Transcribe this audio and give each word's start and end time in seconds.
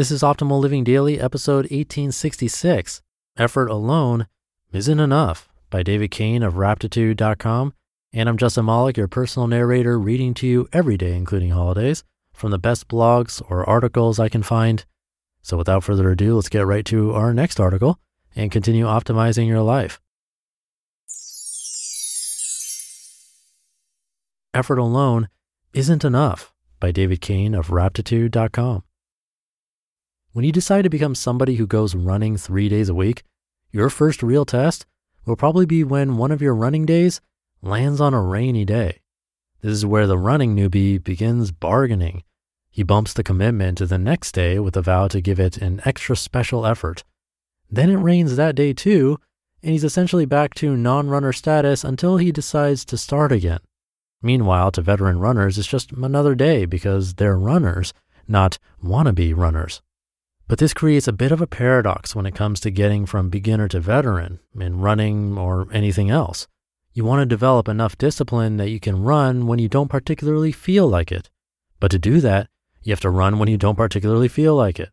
This 0.00 0.10
is 0.10 0.22
Optimal 0.22 0.60
Living 0.60 0.82
Daily, 0.82 1.20
episode 1.20 1.66
1866 1.66 3.02
Effort 3.36 3.66
Alone 3.66 4.28
Isn't 4.72 4.98
Enough 4.98 5.46
by 5.68 5.82
David 5.82 6.10
Cain 6.10 6.42
of 6.42 6.54
Raptitude.com. 6.54 7.74
And 8.14 8.26
I'm 8.26 8.38
Justin 8.38 8.64
Malik, 8.64 8.96
your 8.96 9.08
personal 9.08 9.46
narrator, 9.46 9.98
reading 9.98 10.32
to 10.32 10.46
you 10.46 10.66
every 10.72 10.96
day, 10.96 11.14
including 11.14 11.50
holidays, 11.50 12.02
from 12.32 12.50
the 12.50 12.58
best 12.58 12.88
blogs 12.88 13.42
or 13.50 13.68
articles 13.68 14.18
I 14.18 14.30
can 14.30 14.42
find. 14.42 14.86
So 15.42 15.58
without 15.58 15.84
further 15.84 16.10
ado, 16.10 16.34
let's 16.34 16.48
get 16.48 16.66
right 16.66 16.86
to 16.86 17.12
our 17.12 17.34
next 17.34 17.60
article 17.60 18.00
and 18.34 18.50
continue 18.50 18.86
optimizing 18.86 19.46
your 19.48 19.60
life. 19.60 20.00
Effort 24.54 24.78
Alone 24.78 25.28
Isn't 25.74 26.06
Enough 26.06 26.54
by 26.80 26.90
David 26.90 27.20
Cain 27.20 27.54
of 27.54 27.66
Raptitude.com. 27.66 28.84
When 30.32 30.44
you 30.44 30.52
decide 30.52 30.82
to 30.82 30.90
become 30.90 31.16
somebody 31.16 31.56
who 31.56 31.66
goes 31.66 31.96
running 31.96 32.36
three 32.36 32.68
days 32.68 32.88
a 32.88 32.94
week, 32.94 33.24
your 33.72 33.90
first 33.90 34.22
real 34.22 34.44
test 34.44 34.86
will 35.26 35.34
probably 35.34 35.66
be 35.66 35.82
when 35.82 36.18
one 36.18 36.30
of 36.30 36.40
your 36.40 36.54
running 36.54 36.86
days 36.86 37.20
lands 37.62 38.00
on 38.00 38.14
a 38.14 38.22
rainy 38.22 38.64
day. 38.64 39.00
This 39.60 39.72
is 39.72 39.84
where 39.84 40.06
the 40.06 40.16
running 40.16 40.54
newbie 40.54 41.02
begins 41.02 41.50
bargaining. 41.50 42.22
He 42.70 42.84
bumps 42.84 43.12
the 43.12 43.24
commitment 43.24 43.78
to 43.78 43.86
the 43.86 43.98
next 43.98 44.30
day 44.30 44.60
with 44.60 44.76
a 44.76 44.82
vow 44.82 45.08
to 45.08 45.20
give 45.20 45.40
it 45.40 45.56
an 45.56 45.80
extra 45.84 46.14
special 46.14 46.64
effort. 46.64 47.02
Then 47.68 47.90
it 47.90 47.96
rains 47.96 48.36
that 48.36 48.54
day 48.54 48.72
too, 48.72 49.18
and 49.64 49.72
he's 49.72 49.82
essentially 49.82 50.26
back 50.26 50.54
to 50.54 50.76
non 50.76 51.08
runner 51.08 51.32
status 51.32 51.82
until 51.82 52.18
he 52.18 52.30
decides 52.30 52.84
to 52.84 52.96
start 52.96 53.32
again. 53.32 53.60
Meanwhile, 54.22 54.70
to 54.72 54.82
veteran 54.82 55.18
runners, 55.18 55.58
it's 55.58 55.66
just 55.66 55.90
another 55.90 56.36
day 56.36 56.66
because 56.66 57.14
they're 57.14 57.36
runners, 57.36 57.92
not 58.28 58.58
wannabe 58.80 59.36
runners. 59.36 59.82
But 60.50 60.58
this 60.58 60.74
creates 60.74 61.06
a 61.06 61.12
bit 61.12 61.30
of 61.30 61.40
a 61.40 61.46
paradox 61.46 62.16
when 62.16 62.26
it 62.26 62.34
comes 62.34 62.58
to 62.58 62.72
getting 62.72 63.06
from 63.06 63.30
beginner 63.30 63.68
to 63.68 63.78
veteran 63.78 64.40
in 64.58 64.80
running 64.80 65.38
or 65.38 65.68
anything 65.72 66.10
else. 66.10 66.48
You 66.92 67.04
want 67.04 67.20
to 67.20 67.26
develop 67.26 67.68
enough 67.68 67.96
discipline 67.96 68.56
that 68.56 68.68
you 68.68 68.80
can 68.80 69.04
run 69.04 69.46
when 69.46 69.60
you 69.60 69.68
don't 69.68 69.88
particularly 69.88 70.50
feel 70.50 70.88
like 70.88 71.12
it. 71.12 71.30
But 71.78 71.92
to 71.92 72.00
do 72.00 72.20
that, 72.22 72.48
you 72.82 72.90
have 72.90 72.98
to 73.02 73.10
run 73.10 73.38
when 73.38 73.48
you 73.48 73.56
don't 73.58 73.76
particularly 73.76 74.26
feel 74.26 74.56
like 74.56 74.80
it. 74.80 74.90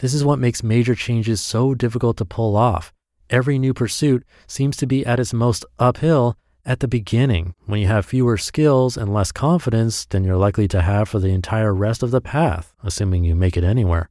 This 0.00 0.12
is 0.12 0.26
what 0.26 0.38
makes 0.38 0.62
major 0.62 0.94
changes 0.94 1.40
so 1.40 1.74
difficult 1.74 2.18
to 2.18 2.26
pull 2.26 2.54
off. 2.54 2.92
Every 3.30 3.58
new 3.58 3.72
pursuit 3.72 4.26
seems 4.46 4.76
to 4.76 4.86
be 4.86 5.06
at 5.06 5.18
its 5.18 5.32
most 5.32 5.64
uphill 5.78 6.36
at 6.66 6.80
the 6.80 6.86
beginning 6.86 7.54
when 7.64 7.80
you 7.80 7.86
have 7.86 8.04
fewer 8.04 8.36
skills 8.36 8.98
and 8.98 9.14
less 9.14 9.32
confidence 9.32 10.04
than 10.04 10.22
you're 10.22 10.36
likely 10.36 10.68
to 10.68 10.82
have 10.82 11.08
for 11.08 11.18
the 11.18 11.32
entire 11.32 11.72
rest 11.72 12.02
of 12.02 12.10
the 12.10 12.20
path, 12.20 12.74
assuming 12.84 13.24
you 13.24 13.34
make 13.34 13.56
it 13.56 13.64
anywhere. 13.64 14.10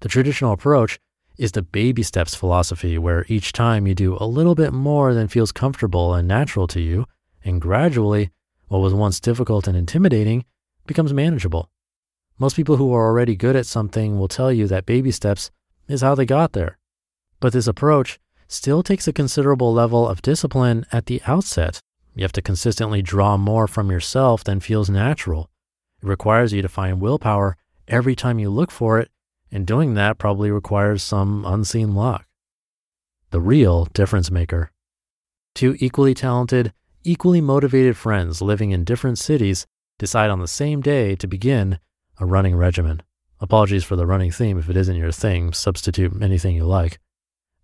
The 0.00 0.08
traditional 0.08 0.52
approach 0.52 1.00
is 1.38 1.52
the 1.52 1.62
baby 1.62 2.02
steps 2.02 2.34
philosophy, 2.34 2.98
where 2.98 3.24
each 3.28 3.52
time 3.52 3.86
you 3.86 3.94
do 3.94 4.16
a 4.20 4.26
little 4.26 4.54
bit 4.54 4.72
more 4.72 5.14
than 5.14 5.28
feels 5.28 5.52
comfortable 5.52 6.14
and 6.14 6.26
natural 6.28 6.66
to 6.68 6.80
you, 6.80 7.06
and 7.44 7.60
gradually, 7.60 8.30
what 8.68 8.78
was 8.78 8.94
once 8.94 9.18
difficult 9.18 9.66
and 9.66 9.76
intimidating 9.76 10.44
becomes 10.86 11.12
manageable. 11.12 11.70
Most 12.38 12.54
people 12.54 12.76
who 12.76 12.92
are 12.94 13.06
already 13.06 13.34
good 13.34 13.56
at 13.56 13.66
something 13.66 14.18
will 14.18 14.28
tell 14.28 14.52
you 14.52 14.68
that 14.68 14.86
baby 14.86 15.10
steps 15.10 15.50
is 15.88 16.02
how 16.02 16.14
they 16.14 16.26
got 16.26 16.52
there. 16.52 16.78
But 17.40 17.52
this 17.52 17.66
approach 17.66 18.20
still 18.46 18.82
takes 18.82 19.08
a 19.08 19.12
considerable 19.12 19.72
level 19.72 20.08
of 20.08 20.22
discipline 20.22 20.86
at 20.92 21.06
the 21.06 21.20
outset. 21.26 21.80
You 22.14 22.22
have 22.22 22.32
to 22.32 22.42
consistently 22.42 23.02
draw 23.02 23.36
more 23.36 23.66
from 23.66 23.90
yourself 23.90 24.44
than 24.44 24.60
feels 24.60 24.88
natural. 24.88 25.50
It 26.02 26.06
requires 26.08 26.52
you 26.52 26.62
to 26.62 26.68
find 26.68 27.00
willpower 27.00 27.56
every 27.88 28.14
time 28.14 28.38
you 28.38 28.50
look 28.50 28.70
for 28.70 29.00
it 29.00 29.10
and 29.50 29.66
doing 29.66 29.94
that 29.94 30.18
probably 30.18 30.50
requires 30.50 31.02
some 31.02 31.44
unseen 31.46 31.94
luck. 31.94 32.26
The 33.30 33.40
real 33.40 33.86
difference 33.86 34.30
maker. 34.30 34.70
Two 35.54 35.76
equally 35.80 36.14
talented, 36.14 36.72
equally 37.04 37.40
motivated 37.40 37.96
friends 37.96 38.40
living 38.40 38.70
in 38.70 38.84
different 38.84 39.18
cities 39.18 39.66
decide 39.98 40.30
on 40.30 40.40
the 40.40 40.48
same 40.48 40.80
day 40.80 41.16
to 41.16 41.26
begin 41.26 41.78
a 42.18 42.26
running 42.26 42.54
regimen. 42.54 43.02
Apologies 43.40 43.84
for 43.84 43.96
the 43.96 44.06
running 44.06 44.30
theme 44.30 44.58
if 44.58 44.68
it 44.68 44.76
isn't 44.76 44.96
your 44.96 45.12
thing, 45.12 45.52
substitute 45.52 46.22
anything 46.22 46.56
you 46.56 46.64
like. 46.64 46.98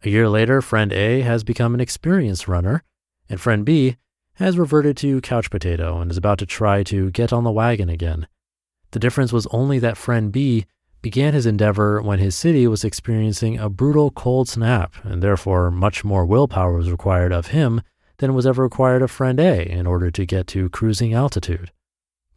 A 0.03 0.11
year 0.11 0.28
later, 0.28 0.61
friend 0.61 0.93
A 0.93 1.22
has 1.22 1.45
become 1.45 1.75
an 1.75 1.81
experienced 1.81 2.47
runner, 2.47 2.83
and 3.28 3.41
friend 3.41 3.65
B 3.65 3.97
has 4.34 4.59
reverted 4.59 4.97
to 4.99 5.21
couch 5.21 5.51
potato 5.51 6.01
and 6.01 6.11
is 6.11 6.16
about 6.16 6.39
to 6.39 6.47
try 6.47 6.83
to 6.84 7.11
get 7.11 7.33
on 7.33 7.45
the 7.45 7.51
wagon 7.51 7.89
again. 7.89 8.27
The 8.91 8.99
difference 8.99 9.33
was 9.33 9.47
only 9.49 9.78
that 9.78 9.97
friend 9.97 10.31
B 10.31 10.66
began 11.04 11.34
his 11.34 11.44
endeavor 11.44 12.00
when 12.00 12.19
his 12.19 12.34
city 12.34 12.66
was 12.66 12.82
experiencing 12.82 13.59
a 13.59 13.69
brutal 13.69 14.10
cold 14.10 14.48
snap, 14.48 14.94
and 15.04 15.22
therefore 15.22 15.70
much 15.70 16.03
more 16.03 16.25
willpower 16.25 16.72
was 16.72 16.91
required 16.91 17.31
of 17.31 17.48
him 17.48 17.82
than 18.16 18.32
was 18.32 18.47
ever 18.47 18.62
required 18.62 19.03
of 19.03 19.10
friend 19.10 19.38
A 19.38 19.70
in 19.70 19.87
order 19.87 20.10
to 20.10 20.25
get 20.25 20.47
to 20.47 20.70
cruising 20.70 21.12
altitude. 21.12 21.70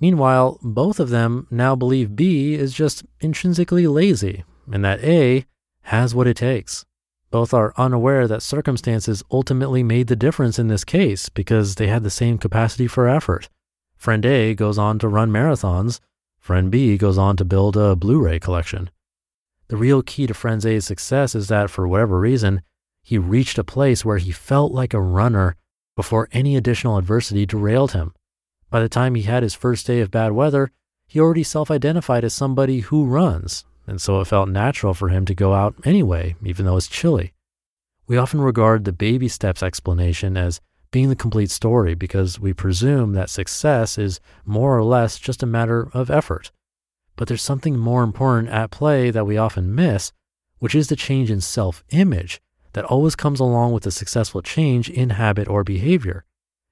Meanwhile, 0.02 0.60
both 0.62 1.00
of 1.00 1.12
them 1.12 1.48
now 1.50 1.78
believe 1.78 2.18
B 2.18 2.56
is 2.56 2.74
just 2.74 3.06
intrinsically 3.22 3.88
lazy 3.88 4.44
and 4.70 4.84
that 4.84 5.02
A 5.02 5.46
has 5.84 6.14
what 6.14 6.28
it 6.28 6.36
takes. 6.36 6.84
Both 7.32 7.54
are 7.54 7.74
unaware 7.78 8.28
that 8.28 8.44
circumstances 8.44 9.24
ultimately 9.32 9.82
made 9.82 10.08
the 10.08 10.18
difference 10.18 10.60
in 10.60 10.68
this 10.68 10.84
case 10.84 11.30
because 11.30 11.76
they 11.76 11.88
had 11.88 12.04
the 12.04 12.10
same 12.10 12.38
capacity 12.38 12.88
for 12.88 13.08
effort. 13.08 13.48
Friend 13.96 14.26
A 14.26 14.54
goes 14.56 14.78
on 14.78 15.00
to 15.00 15.08
run 15.08 15.32
marathons, 15.32 16.02
Friend 16.48 16.72
B 16.72 16.96
goes 16.98 17.18
on 17.18 17.36
to 17.36 17.44
build 17.44 17.76
a 17.76 17.94
Blu 17.94 18.22
ray 18.22 18.40
collection. 18.40 18.90
The 19.68 19.76
real 19.76 20.02
key 20.02 20.28
to 20.28 20.34
Friend 20.34 20.66
A's 20.66 20.86
success 20.86 21.36
is 21.36 21.50
that 21.50 21.70
for 21.70 21.86
whatever 21.86 22.18
reason, 22.22 22.62
he 23.04 23.18
reached 23.18 23.58
a 23.58 23.66
place 23.66 24.06
where 24.06 24.18
he 24.18 24.32
felt 24.32 24.72
like 24.72 24.94
a 24.94 25.02
runner 25.02 25.58
before 25.98 26.30
any 26.32 26.56
additional 26.56 26.98
adversity 26.98 27.46
derailed 27.46 27.92
him. 27.92 28.14
By 28.70 28.80
the 28.80 28.88
time 28.88 29.16
he 29.16 29.24
had 29.24 29.44
his 29.44 29.56
first 29.56 29.86
day 29.86 30.00
of 30.00 30.10
bad 30.10 30.32
weather, 30.32 30.72
he 31.06 31.20
already 31.20 31.44
self 31.44 31.70
identified 31.70 32.24
as 32.24 32.34
somebody 32.34 32.80
who 32.80 33.04
runs, 33.04 33.66
and 33.86 34.00
so 34.00 34.22
it 34.22 34.28
felt 34.28 34.48
natural 34.48 34.94
for 34.94 35.10
him 35.10 35.26
to 35.26 35.36
go 35.36 35.54
out 35.54 35.76
anyway, 35.84 36.38
even 36.42 36.66
though 36.66 36.78
it's 36.78 36.88
chilly. 36.88 37.34
We 38.08 38.16
often 38.16 38.40
regard 38.40 38.86
the 38.86 38.94
baby 38.94 39.28
steps 39.28 39.62
explanation 39.62 40.38
as 40.38 40.62
being 40.92 41.10
the 41.10 41.16
complete 41.16 41.52
story 41.52 41.96
because 41.96 42.40
we 42.40 42.54
presume 42.54 43.14
that 43.14 43.30
success 43.30 43.98
is 43.98 44.20
more 44.46 44.78
or 44.78 44.84
less 44.84 45.20
just 45.20 45.44
a 45.44 45.48
matter 45.48 45.90
of 45.94 46.10
effort. 46.10 46.52
But 47.16 47.28
there's 47.28 47.42
something 47.42 47.78
more 47.78 48.04
important 48.04 48.50
at 48.50 48.72
play 48.72 49.10
that 49.12 49.26
we 49.26 49.38
often 49.38 49.74
miss, 49.74 50.12
which 50.60 50.76
is 50.76 50.88
the 50.88 50.96
change 50.96 51.32
in 51.32 51.42
self 51.42 51.84
image 51.90 52.42
that 52.74 52.86
always 52.86 53.16
comes 53.16 53.40
along 53.40 53.72
with 53.72 53.86
a 53.86 53.92
successful 53.92 54.42
change 54.42 54.90
in 54.90 55.12
habit 55.12 55.48
or 55.48 55.64
behavior. 55.64 56.26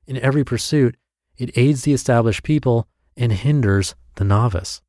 In 0.06 0.18
every 0.18 0.44
pursuit, 0.44 0.96
it 1.38 1.58
aids 1.58 1.82
the 1.82 1.94
established 1.94 2.44
people 2.44 2.88
and 3.18 3.32
hinders 3.32 3.96
the 4.16 4.24
novice. 4.24 4.82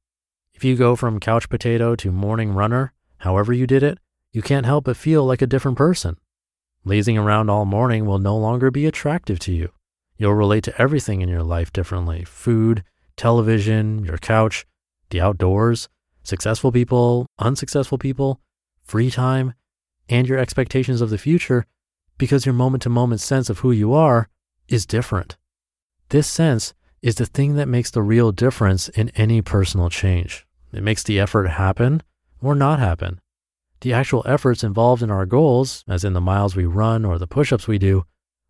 If 0.54 0.64
you 0.64 0.76
go 0.76 0.96
from 0.96 1.20
couch 1.20 1.48
potato 1.48 1.96
to 1.96 2.12
morning 2.12 2.52
runner, 2.52 2.92
however 3.18 3.52
you 3.52 3.66
did 3.66 3.82
it, 3.82 3.98
you 4.32 4.42
can't 4.42 4.66
help 4.66 4.84
but 4.84 4.96
feel 4.96 5.24
like 5.24 5.40
a 5.40 5.46
different 5.46 5.78
person. 5.78 6.18
Lazing 6.86 7.18
around 7.18 7.50
all 7.50 7.64
morning 7.64 8.06
will 8.06 8.20
no 8.20 8.36
longer 8.36 8.70
be 8.70 8.86
attractive 8.86 9.40
to 9.40 9.52
you. 9.52 9.72
You'll 10.18 10.34
relate 10.34 10.62
to 10.64 10.80
everything 10.80 11.20
in 11.20 11.28
your 11.28 11.42
life 11.42 11.72
differently 11.72 12.22
food, 12.24 12.84
television, 13.16 14.04
your 14.04 14.18
couch, 14.18 14.64
the 15.10 15.20
outdoors, 15.20 15.88
successful 16.22 16.70
people, 16.70 17.26
unsuccessful 17.40 17.98
people, 17.98 18.40
free 18.84 19.10
time, 19.10 19.54
and 20.08 20.28
your 20.28 20.38
expectations 20.38 21.00
of 21.00 21.10
the 21.10 21.18
future 21.18 21.66
because 22.18 22.46
your 22.46 22.52
moment 22.52 22.84
to 22.84 22.88
moment 22.88 23.20
sense 23.20 23.50
of 23.50 23.58
who 23.58 23.72
you 23.72 23.92
are 23.92 24.28
is 24.68 24.86
different. 24.86 25.36
This 26.10 26.28
sense 26.28 26.72
is 27.02 27.16
the 27.16 27.26
thing 27.26 27.56
that 27.56 27.66
makes 27.66 27.90
the 27.90 28.02
real 28.02 28.30
difference 28.30 28.88
in 28.90 29.08
any 29.16 29.42
personal 29.42 29.90
change. 29.90 30.46
It 30.72 30.84
makes 30.84 31.02
the 31.02 31.18
effort 31.18 31.48
happen 31.48 32.04
or 32.40 32.54
not 32.54 32.78
happen. 32.78 33.20
The 33.80 33.92
actual 33.92 34.22
efforts 34.26 34.64
involved 34.64 35.02
in 35.02 35.10
our 35.10 35.26
goals, 35.26 35.84
as 35.88 36.04
in 36.04 36.12
the 36.12 36.20
miles 36.20 36.56
we 36.56 36.64
run 36.64 37.04
or 37.04 37.18
the 37.18 37.26
push 37.26 37.52
ups 37.52 37.68
we 37.68 37.78
do, 37.78 38.04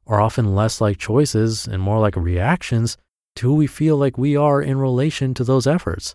are 0.06 0.21
often 0.21 0.55
less 0.55 0.81
like 0.81 0.99
choices 0.99 1.67
and 1.67 1.83
more 1.83 1.99
like 1.99 2.17
reactions 2.17 2.97
to 3.37 3.49
who 3.49 3.55
we 3.55 3.67
feel 3.67 3.97
like 3.97 4.17
we 4.17 4.37
are 4.37 4.62
in 4.62 4.79
relation 4.79 5.35
to 5.35 5.45
those 5.45 5.67
efforts. 5.67 6.15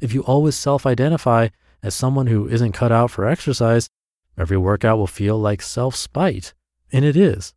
If 0.00 0.12
you 0.12 0.22
always 0.22 0.56
self 0.56 0.84
identify 0.84 1.48
as 1.82 1.94
someone 1.94 2.26
who 2.26 2.48
isn't 2.48 2.72
cut 2.72 2.92
out 2.92 3.10
for 3.10 3.26
exercise, 3.26 3.88
every 4.36 4.56
workout 4.56 4.98
will 4.98 5.06
feel 5.06 5.38
like 5.38 5.62
self 5.62 5.94
spite, 5.94 6.52
and 6.92 7.04
it 7.04 7.16
is. 7.16 7.54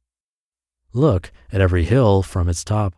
Look 0.93 1.31
at 1.51 1.61
every 1.61 1.85
hill 1.85 2.21
from 2.21 2.47
its 2.47 2.63
top. 2.63 2.95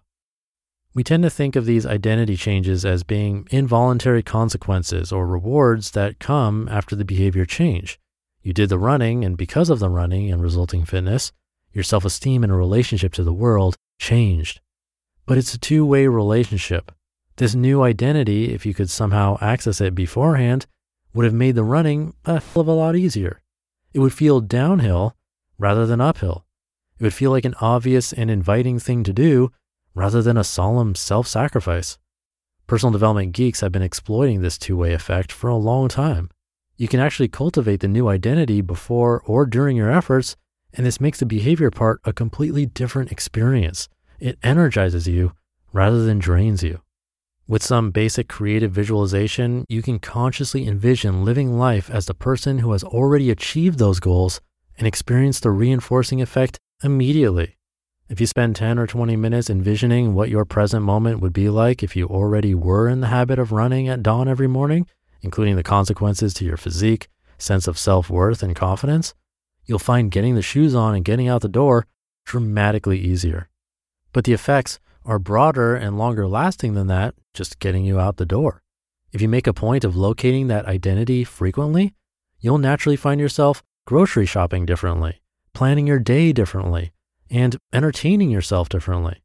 We 0.96 1.04
tend 1.04 1.24
to 1.24 1.30
think 1.30 1.58
of 1.58 1.66
these 1.66 1.86
identity 1.86 2.38
changes 2.38 2.86
as 2.86 3.04
being 3.04 3.50
involuntary 3.52 4.24
consequences 4.24 5.12
or 5.12 5.28
rewards 5.28 5.92
that 5.92 6.20
come 6.20 6.70
after 6.72 6.96
the 6.96 7.04
behavior 7.04 7.44
change. 7.44 8.00
You 8.42 8.54
did 8.54 8.70
the 8.70 8.80
running, 8.80 9.26
and 9.26 9.36
because 9.36 9.70
of 9.70 9.80
the 9.80 9.90
running 9.90 10.32
and 10.32 10.42
resulting 10.42 10.86
fitness, 10.86 11.34
your 11.74 11.84
self 11.84 12.06
esteem 12.06 12.46
and 12.46 12.58
relationship 12.58 13.12
to 13.16 13.24
the 13.24 13.34
world 13.34 13.76
changed. 14.00 14.62
But 15.26 15.38
it's 15.38 15.54
a 15.54 15.60
two 15.60 15.86
way 15.86 16.08
relationship. 16.08 16.94
This 17.36 17.56
new 17.56 17.84
identity, 17.84 18.54
if 18.54 18.66
you 18.66 18.74
could 18.74 18.90
somehow 18.90 19.38
access 19.42 19.82
it 19.82 19.96
beforehand, 19.96 20.66
would 21.14 21.26
have 21.26 21.34
made 21.34 21.56
the 21.56 21.66
running 21.66 22.14
a 22.24 22.40
hell 22.40 22.62
of 22.62 22.70
a 22.70 22.72
lot 22.72 22.96
easier. 22.96 23.42
It 23.94 24.00
would 24.00 24.14
feel 24.14 24.40
downhill 24.40 25.14
rather 25.58 25.86
than 25.86 26.00
uphill. 26.00 26.46
It 26.98 27.04
would 27.04 27.14
feel 27.14 27.32
like 27.32 27.44
an 27.44 27.56
obvious 27.60 28.14
and 28.14 28.32
inviting 28.32 28.80
thing 28.80 29.04
to 29.04 29.12
do 29.12 29.52
rather 29.96 30.22
than 30.22 30.38
a 30.38 30.44
solemn 30.44 30.94
self 30.94 31.28
sacrifice. 31.28 31.98
Personal 32.68 32.92
development 32.92 33.32
geeks 33.32 33.62
have 33.62 33.72
been 33.72 33.82
exploiting 33.82 34.42
this 34.42 34.58
two 34.58 34.78
way 34.78 34.94
effect 34.94 35.32
for 35.32 35.50
a 35.50 35.56
long 35.56 35.88
time. 35.88 36.30
You 36.78 36.88
can 36.88 37.00
actually 37.00 37.30
cultivate 37.30 37.80
the 37.80 37.88
new 37.88 38.10
identity 38.10 38.62
before 38.62 39.24
or 39.26 39.46
during 39.46 39.78
your 39.78 39.92
efforts, 39.92 40.36
and 40.74 40.86
this 40.86 41.00
makes 41.00 41.20
the 41.20 41.26
behavior 41.26 41.72
part 41.72 42.02
a 42.04 42.12
completely 42.12 42.66
different 42.66 43.12
experience. 43.12 43.88
It 44.20 44.38
energizes 44.44 45.08
you 45.08 45.32
rather 45.72 46.06
than 46.06 46.20
drains 46.20 46.64
you. 46.64 46.82
With 47.48 47.64
some 47.64 47.92
basic 47.92 48.28
creative 48.28 48.72
visualization, 48.72 49.66
you 49.70 49.82
can 49.82 50.00
consciously 50.00 50.68
envision 50.68 51.24
living 51.24 51.60
life 51.60 51.90
as 51.92 52.08
the 52.08 52.16
person 52.16 52.60
who 52.60 52.72
has 52.72 52.84
already 52.84 53.30
achieved 53.30 53.78
those 53.78 54.00
goals 54.00 54.42
and 54.78 54.88
experience 54.88 55.40
the 55.40 55.52
reinforcing 55.52 56.22
effect 56.22 56.58
immediately. 56.84 57.56
If 58.08 58.22
you 58.22 58.28
spend 58.28 58.56
10 58.56 58.78
or 58.78 58.86
20 58.86 59.16
minutes 59.16 59.50
envisioning 59.50 60.14
what 60.14 60.30
your 60.30 60.46
present 60.46 60.86
moment 60.86 61.22
would 61.22 61.34
be 61.34 61.50
like 61.50 61.82
if 61.82 61.96
you 61.96 62.06
already 62.06 62.54
were 62.54 62.88
in 62.88 63.02
the 63.02 63.08
habit 63.08 63.40
of 63.40 63.52
running 63.52 63.88
at 63.88 64.04
dawn 64.04 64.28
every 64.28 64.48
morning, 64.48 64.86
including 65.24 65.56
the 65.56 65.64
consequences 65.64 66.32
to 66.36 66.46
your 66.46 66.56
physique, 66.56 67.08
sense 67.40 67.68
of 67.68 67.80
self 67.80 68.08
worth, 68.08 68.44
and 68.44 68.56
confidence, 68.56 69.16
you'll 69.66 69.80
find 69.80 70.12
getting 70.12 70.36
the 70.36 70.44
shoes 70.44 70.76
on 70.76 70.94
and 70.94 71.04
getting 71.04 71.28
out 71.28 71.42
the 71.42 71.48
door 71.48 71.88
dramatically 72.26 73.00
easier. 73.00 73.50
But 74.14 74.26
the 74.26 74.34
effects 74.34 74.80
are 75.04 75.18
broader 75.18 75.76
and 75.76 75.98
longer 75.98 76.28
lasting 76.28 76.76
than 76.76 76.86
that, 76.86 77.16
just 77.34 77.58
getting 77.58 77.86
you 77.86 78.00
out 78.00 78.18
the 78.18 78.26
door. 78.26 78.62
If 79.14 79.22
you 79.22 79.28
make 79.28 79.48
a 79.48 79.54
point 79.54 79.84
of 79.84 79.96
locating 79.96 80.46
that 80.48 80.68
identity 80.68 81.24
frequently, 81.24 81.96
you'll 82.40 82.60
naturally 82.60 82.98
find 82.98 83.20
yourself 83.20 83.64
grocery 83.88 84.28
shopping 84.28 84.64
differently, 84.64 85.22
planning 85.56 85.88
your 85.88 86.00
day 86.00 86.32
differently, 86.32 86.92
and 87.30 87.58
entertaining 87.74 88.30
yourself 88.30 88.70
differently. 88.70 89.22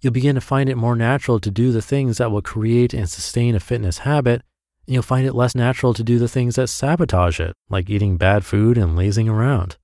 You'll 0.00 0.12
begin 0.12 0.36
to 0.36 0.40
find 0.40 0.68
it 0.68 0.76
more 0.76 0.94
natural 0.94 1.40
to 1.40 1.50
do 1.50 1.72
the 1.72 1.82
things 1.82 2.18
that 2.18 2.30
will 2.30 2.42
create 2.42 2.94
and 2.94 3.08
sustain 3.08 3.54
a 3.54 3.60
fitness 3.60 3.98
habit, 3.98 4.42
and 4.86 4.94
you'll 4.94 5.02
find 5.02 5.26
it 5.26 5.34
less 5.34 5.54
natural 5.54 5.92
to 5.94 6.04
do 6.04 6.18
the 6.18 6.28
things 6.28 6.54
that 6.54 6.68
sabotage 6.68 7.40
it, 7.40 7.54
like 7.68 7.90
eating 7.90 8.16
bad 8.16 8.44
food 8.44 8.78
and 8.78 8.96
lazing 8.96 9.28
around. 9.28 9.76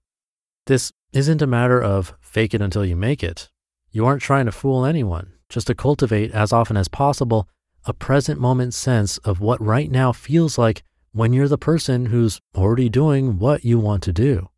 This 0.66 0.92
isn't 1.12 1.42
a 1.42 1.46
matter 1.46 1.82
of 1.82 2.14
fake 2.20 2.54
it 2.54 2.62
until 2.62 2.84
you 2.84 2.96
make 2.96 3.22
it. 3.22 3.50
You 3.90 4.06
aren't 4.06 4.22
trying 4.22 4.46
to 4.46 4.52
fool 4.52 4.84
anyone 4.84 5.32
just 5.48 5.66
to 5.66 5.74
cultivate 5.74 6.32
as 6.32 6.52
often 6.52 6.76
as 6.76 6.88
possible 6.88 7.48
a 7.84 7.92
present 7.92 8.40
moment 8.40 8.74
sense 8.74 9.18
of 9.18 9.40
what 9.40 9.60
right 9.60 9.90
now 9.90 10.10
feels 10.10 10.56
like 10.56 10.82
when 11.12 11.32
you're 11.32 11.48
the 11.48 11.58
person 11.58 12.06
who's 12.06 12.40
already 12.56 12.88
doing 12.88 13.38
what 13.38 13.64
you 13.64 13.78
want 13.78 14.02
to 14.02 14.12
do. 14.12 14.48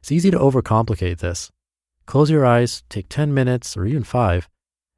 It's 0.00 0.10
easy 0.10 0.30
to 0.30 0.38
overcomplicate 0.38 1.18
this. 1.18 1.50
Close 2.12 2.28
your 2.28 2.44
eyes, 2.44 2.82
take 2.90 3.08
10 3.08 3.32
minutes 3.32 3.74
or 3.74 3.86
even 3.86 4.04
five, 4.04 4.46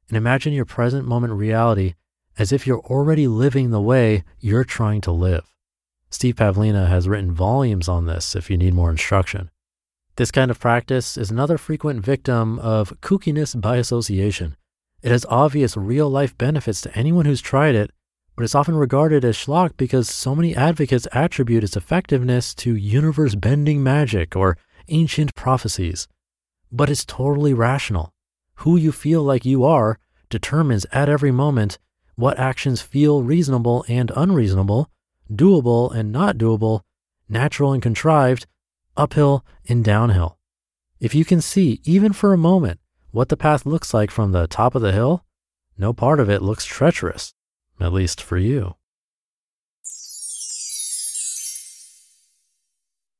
and 0.09 0.17
imagine 0.17 0.51
your 0.51 0.65
present 0.65 1.07
moment 1.07 1.31
reality 1.31 1.93
as 2.37 2.51
if 2.51 2.67
you're 2.67 2.81
already 2.81 3.25
living 3.25 3.71
the 3.71 3.79
way 3.79 4.25
you're 4.41 4.65
trying 4.65 4.99
to 4.99 5.13
live. 5.13 5.55
Steve 6.09 6.35
Pavlina 6.35 6.89
has 6.89 7.07
written 7.07 7.31
volumes 7.31 7.87
on 7.87 8.05
this 8.05 8.35
if 8.35 8.49
you 8.49 8.57
need 8.57 8.73
more 8.73 8.91
instruction. 8.91 9.49
This 10.17 10.29
kind 10.29 10.51
of 10.51 10.59
practice 10.59 11.15
is 11.15 11.31
another 11.31 11.57
frequent 11.57 12.03
victim 12.03 12.59
of 12.59 12.99
kookiness 12.99 13.61
by 13.61 13.77
association. 13.77 14.57
It 15.01 15.11
has 15.11 15.25
obvious 15.29 15.77
real 15.77 16.09
life 16.09 16.37
benefits 16.37 16.81
to 16.81 16.97
anyone 16.97 17.23
who's 17.23 17.39
tried 17.39 17.75
it, 17.75 17.91
but 18.35 18.43
it's 18.43 18.55
often 18.55 18.75
regarded 18.75 19.23
as 19.23 19.37
schlock 19.37 19.77
because 19.77 20.09
so 20.09 20.35
many 20.35 20.53
advocates 20.53 21.07
attribute 21.13 21.63
its 21.63 21.77
effectiveness 21.77 22.53
to 22.55 22.75
universe 22.75 23.35
bending 23.35 23.81
magic 23.81 24.35
or 24.35 24.57
ancient 24.89 25.33
prophecies. 25.33 26.09
But 26.75 26.89
it's 26.89 27.05
totally 27.05 27.53
rational. 27.53 28.11
Who 28.55 28.75
you 28.75 28.91
feel 28.91 29.23
like 29.23 29.45
you 29.45 29.63
are 29.63 29.97
determines 30.29 30.85
at 30.91 31.07
every 31.07 31.31
moment 31.31 31.79
what 32.15 32.37
actions 32.37 32.81
feel 32.81 33.23
reasonable 33.23 33.85
and 33.87 34.11
unreasonable, 34.13 34.91
doable 35.31 35.95
and 35.95 36.11
not 36.11 36.37
doable, 36.37 36.81
natural 37.29 37.71
and 37.71 37.81
contrived, 37.81 38.45
uphill 38.97 39.45
and 39.69 39.85
downhill. 39.85 40.37
If 40.99 41.15
you 41.15 41.23
can 41.23 41.39
see, 41.39 41.79
even 41.85 42.11
for 42.11 42.33
a 42.33 42.37
moment, 42.37 42.81
what 43.11 43.29
the 43.29 43.37
path 43.37 43.65
looks 43.65 43.93
like 43.93 44.11
from 44.11 44.33
the 44.33 44.45
top 44.45 44.75
of 44.75 44.81
the 44.81 44.91
hill, 44.91 45.23
no 45.77 45.93
part 45.93 46.19
of 46.19 46.29
it 46.29 46.41
looks 46.41 46.65
treacherous, 46.65 47.33
at 47.79 47.93
least 47.93 48.21
for 48.21 48.37
you. 48.37 48.75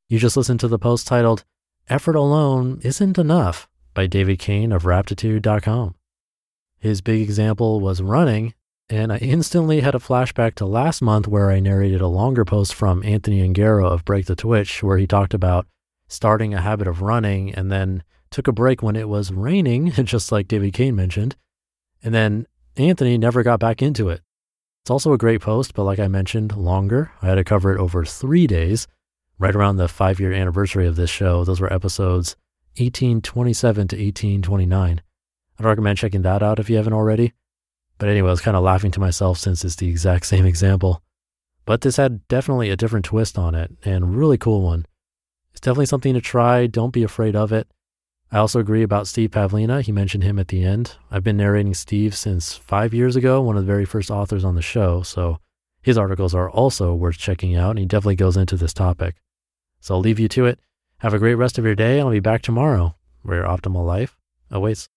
You 0.09 0.19
just 0.19 0.35
listened 0.35 0.59
to 0.59 0.67
the 0.67 0.77
post 0.77 1.07
titled, 1.07 1.45
Effort 1.87 2.15
Alone 2.15 2.79
Isn't 2.81 3.19
Enough 3.19 3.67
by 3.93 4.07
David 4.07 4.39
Cain 4.39 4.71
of 4.71 4.83
Raptitude.com. 4.85 5.93
His 6.79 7.01
big 7.01 7.21
example 7.21 7.79
was 7.79 8.01
running, 8.01 8.55
and 8.89 9.13
I 9.13 9.17
instantly 9.17 9.81
had 9.81 9.93
a 9.93 9.99
flashback 9.99 10.55
to 10.55 10.65
last 10.65 11.03
month 11.03 11.27
where 11.27 11.51
I 11.51 11.59
narrated 11.59 12.01
a 12.01 12.07
longer 12.07 12.43
post 12.43 12.73
from 12.73 13.03
Anthony 13.03 13.47
Ongaro 13.47 13.87
of 13.87 14.03
Break 14.03 14.25
the 14.25 14.35
Twitch, 14.35 14.81
where 14.81 14.97
he 14.97 15.05
talked 15.05 15.35
about 15.35 15.67
starting 16.07 16.55
a 16.55 16.61
habit 16.61 16.87
of 16.87 17.03
running 17.03 17.53
and 17.53 17.71
then 17.71 18.01
took 18.31 18.47
a 18.47 18.51
break 18.51 18.81
when 18.81 18.95
it 18.95 19.07
was 19.07 19.31
raining, 19.31 19.91
just 20.05 20.31
like 20.31 20.47
David 20.47 20.73
Cain 20.73 20.95
mentioned. 20.95 21.35
And 22.03 22.15
then 22.15 22.47
Anthony 22.77 23.19
never 23.19 23.43
got 23.43 23.59
back 23.59 23.83
into 23.83 24.09
it. 24.09 24.21
It's 24.81 24.89
also 24.89 25.13
a 25.13 25.19
great 25.19 25.41
post, 25.41 25.75
but 25.75 25.83
like 25.83 25.99
I 25.99 26.07
mentioned, 26.07 26.57
longer. 26.57 27.11
I 27.21 27.27
had 27.27 27.35
to 27.35 27.43
cover 27.43 27.75
it 27.75 27.79
over 27.79 28.05
three 28.05 28.47
days, 28.47 28.87
right 29.37 29.55
around 29.55 29.77
the 29.77 29.87
five 29.87 30.19
year 30.19 30.31
anniversary 30.31 30.87
of 30.87 30.95
this 30.95 31.09
show. 31.09 31.43
Those 31.43 31.59
were 31.59 31.71
episodes 31.71 32.35
1827 32.77 33.87
to 33.89 33.95
1829. 33.95 35.01
I'd 35.57 35.65
recommend 35.65 35.97
checking 35.97 36.21
that 36.23 36.43
out 36.43 36.59
if 36.59 36.69
you 36.69 36.77
haven't 36.77 36.93
already. 36.93 37.33
But 37.97 38.09
anyway, 38.09 38.27
I 38.27 38.31
was 38.31 38.41
kind 38.41 38.57
of 38.57 38.63
laughing 38.63 38.91
to 38.91 38.99
myself 38.99 39.37
since 39.37 39.63
it's 39.63 39.77
the 39.77 39.89
exact 39.89 40.25
same 40.27 40.45
example. 40.45 41.01
But 41.65 41.81
this 41.81 41.97
had 41.97 42.27
definitely 42.27 42.69
a 42.69 42.75
different 42.75 43.05
twist 43.05 43.37
on 43.37 43.55
it 43.55 43.71
and 43.83 44.15
really 44.15 44.37
cool 44.37 44.61
one. 44.61 44.85
It's 45.51 45.61
definitely 45.61 45.87
something 45.87 46.13
to 46.13 46.21
try. 46.21 46.67
Don't 46.67 46.91
be 46.91 47.03
afraid 47.03 47.35
of 47.35 47.51
it. 47.51 47.67
I 48.31 48.39
also 48.39 48.59
agree 48.59 48.83
about 48.83 49.07
Steve 49.07 49.31
Pavlina. 49.31 49.81
He 49.81 49.91
mentioned 49.91 50.23
him 50.23 50.37
at 50.37 50.49
the 50.49 50.63
end. 50.63 50.95
I've 51.09 51.23
been 51.23 51.37
narrating 51.37 51.73
Steve 51.73 52.15
since 52.15 52.55
five 52.55 52.93
years 52.93 53.15
ago, 53.15 53.41
one 53.41 53.55
of 53.55 53.65
the 53.65 53.71
very 53.71 53.85
first 53.85 54.11
authors 54.11 54.43
on 54.43 54.55
the 54.55 54.61
show. 54.61 55.03
So 55.03 55.39
his 55.81 55.97
articles 55.97 56.35
are 56.35 56.49
also 56.49 56.93
worth 56.93 57.17
checking 57.17 57.55
out, 57.55 57.71
and 57.71 57.79
he 57.79 57.85
definitely 57.85 58.15
goes 58.15 58.35
into 58.35 58.57
this 58.57 58.73
topic. 58.73 59.15
So 59.85 59.93
I'll 59.93 60.01
leave 60.01 60.19
you 60.19 60.27
to 60.29 60.47
it. 60.47 60.57
Have 60.97 61.13
a 61.13 61.19
great 61.19 61.35
rest 61.35 61.59
of 61.59 61.63
your 61.63 61.75
day, 61.75 61.99
I'll 61.99 62.09
be 62.09 62.19
back 62.19 62.41
tomorrow 62.41 62.95
where 63.21 63.37
your 63.37 63.45
optimal 63.45 63.85
life 63.85 64.17
awaits. 64.49 64.89